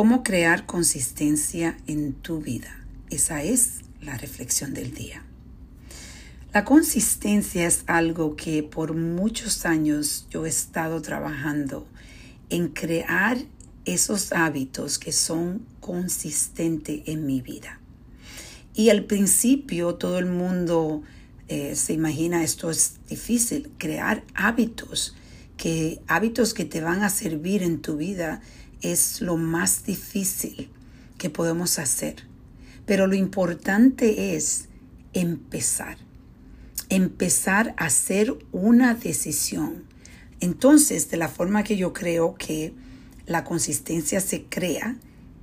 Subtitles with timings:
[0.00, 2.74] ¿Cómo crear consistencia en tu vida?
[3.10, 5.22] Esa es la reflexión del día.
[6.54, 11.86] La consistencia es algo que por muchos años yo he estado trabajando
[12.48, 13.36] en crear
[13.84, 17.78] esos hábitos que son consistentes en mi vida.
[18.72, 21.02] Y al principio todo el mundo
[21.48, 25.14] eh, se imagina esto es difícil, crear hábitos,
[25.58, 28.40] que hábitos que te van a servir en tu vida
[28.82, 30.70] es lo más difícil
[31.18, 32.26] que podemos hacer.
[32.86, 34.68] Pero lo importante es
[35.12, 35.98] empezar,
[36.88, 39.84] empezar a hacer una decisión.
[40.40, 42.72] Entonces, de la forma que yo creo que
[43.26, 44.96] la consistencia se crea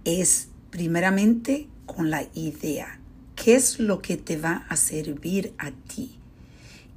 [0.03, 2.99] es primeramente con la idea.
[3.35, 6.19] ¿Qué es lo que te va a servir a ti?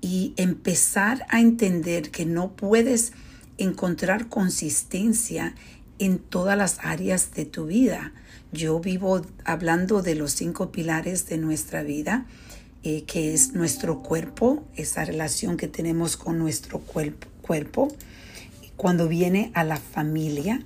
[0.00, 3.12] Y empezar a entender que no puedes
[3.58, 5.54] encontrar consistencia
[6.00, 8.12] en todas las áreas de tu vida.
[8.52, 12.26] Yo vivo hablando de los cinco pilares de nuestra vida,
[12.82, 17.88] eh, que es nuestro cuerpo, esa relación que tenemos con nuestro cuerpo, cuerpo.
[18.76, 20.64] Cuando viene a la familia,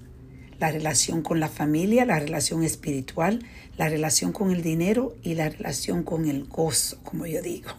[0.60, 3.44] la relación con la familia, la relación espiritual,
[3.76, 7.72] la relación con el dinero y la relación con el gozo, como yo digo.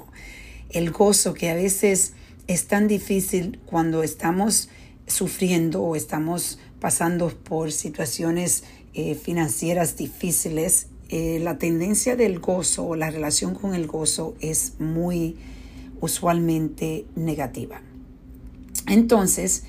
[0.69, 2.13] El gozo que a veces
[2.47, 4.67] es tan difícil cuando estamos
[5.07, 12.95] sufriendo o estamos pasando por situaciones eh, financieras difíciles, eh, la tendencia del gozo o
[12.95, 15.37] la relación con el gozo es muy
[16.01, 17.81] usualmente negativa.
[18.87, 19.63] Entonces,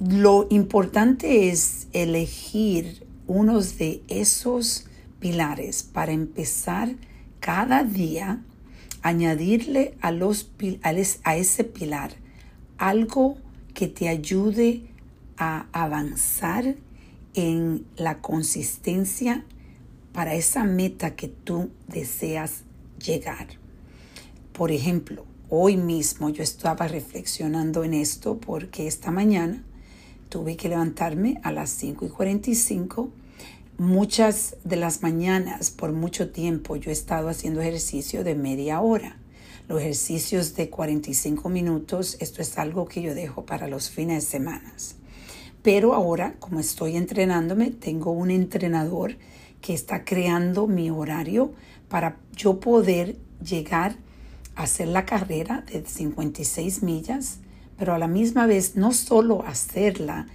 [0.00, 4.86] lo importante es elegir unos de esos
[5.20, 6.94] pilares para empezar
[7.40, 8.42] cada día
[9.02, 10.50] añadirle a, los,
[11.22, 12.12] a ese pilar
[12.78, 13.36] algo
[13.74, 14.82] que te ayude
[15.36, 16.76] a avanzar
[17.34, 19.44] en la consistencia
[20.12, 22.62] para esa meta que tú deseas
[23.04, 23.48] llegar.
[24.52, 29.64] Por ejemplo, hoy mismo yo estaba reflexionando en esto porque esta mañana
[30.28, 33.10] tuve que levantarme a las 5 y 45.
[33.76, 39.18] Muchas de las mañanas, por mucho tiempo, yo he estado haciendo ejercicio de media hora.
[39.68, 44.30] Los ejercicios de 45 minutos, esto es algo que yo dejo para los fines de
[44.30, 44.72] semana.
[45.64, 49.16] Pero ahora, como estoy entrenándome, tengo un entrenador
[49.62, 51.54] que está creando mi horario
[51.88, 53.96] para yo poder llegar
[54.56, 57.38] a hacer la carrera de 56 millas,
[57.78, 60.26] pero a la misma vez no solo hacerla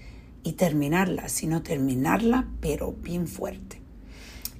[0.43, 3.79] y terminarla, sino terminarla, pero bien fuerte.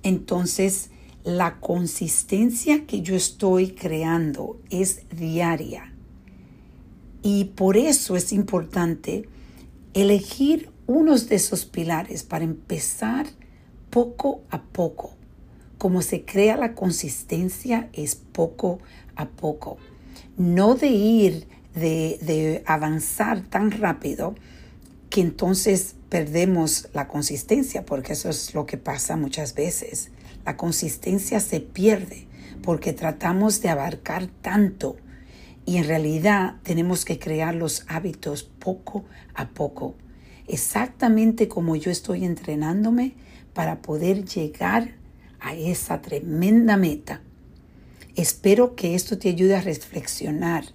[0.03, 0.91] Entonces,
[1.23, 5.95] la consistencia que yo estoy creando es diaria.
[7.23, 9.27] Y por eso es importante
[9.93, 13.27] elegir unos de esos pilares para empezar
[13.89, 15.13] poco a poco.
[15.77, 18.79] Como se crea la consistencia es poco
[19.15, 19.77] a poco.
[20.37, 24.35] No de ir, de, de avanzar tan rápido
[25.09, 30.09] que entonces perdemos la consistencia, porque eso es lo que pasa muchas veces.
[30.45, 32.27] La consistencia se pierde
[32.61, 34.97] porque tratamos de abarcar tanto
[35.65, 39.95] y en realidad tenemos que crear los hábitos poco a poco,
[40.47, 43.13] exactamente como yo estoy entrenándome
[43.53, 44.95] para poder llegar
[45.39, 47.21] a esa tremenda meta.
[48.15, 50.65] Espero que esto te ayude a reflexionar.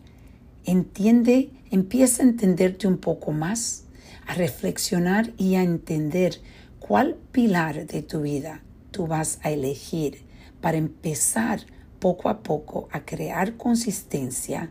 [0.64, 3.84] Entiende, empieza a entenderte un poco más,
[4.26, 6.40] a reflexionar y a entender
[6.78, 10.22] cuál pilar de tu vida tú vas a elegir
[10.60, 11.66] para empezar
[12.04, 14.68] poco a poco a crear consistencia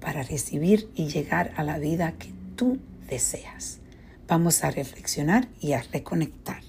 [0.00, 2.78] para recibir y llegar a la vida que tú
[3.08, 3.80] deseas.
[4.28, 6.62] Vamos a reflexionar y a reconectar.